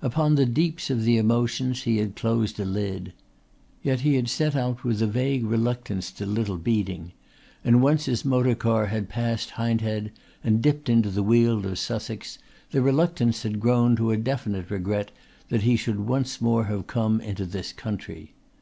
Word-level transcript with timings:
Upon 0.00 0.36
the 0.36 0.46
deeps 0.46 0.88
of 0.88 1.04
the 1.04 1.18
emotions 1.18 1.82
he 1.82 1.98
had 1.98 2.16
closed 2.16 2.58
a 2.58 2.64
lid. 2.64 3.12
Yet 3.82 4.00
he 4.00 4.14
had 4.14 4.30
set 4.30 4.56
out 4.56 4.82
with 4.82 5.02
a 5.02 5.06
vague 5.06 5.44
reluctance 5.44 6.10
to 6.12 6.24
Little 6.24 6.56
Beeding; 6.56 7.12
and 7.62 7.82
once 7.82 8.06
his 8.06 8.24
motor 8.24 8.54
car 8.54 8.86
had 8.86 9.10
passed 9.10 9.50
Hindhead 9.58 10.10
and 10.42 10.62
dipped 10.62 10.86
to 10.86 11.02
the 11.10 11.22
weald 11.22 11.66
of 11.66 11.78
Sussex 11.78 12.38
the 12.70 12.80
reluctance 12.80 13.42
had 13.42 13.60
grown 13.60 13.94
to 13.96 14.10
a 14.10 14.16
definite 14.16 14.70
regret 14.70 15.10
that 15.50 15.64
he 15.64 15.76
should 15.76 16.00
once 16.00 16.40
more 16.40 16.64
have 16.64 16.86
come 16.86 17.20
into 17.20 17.44
this 17.44 17.70
country. 17.74 18.32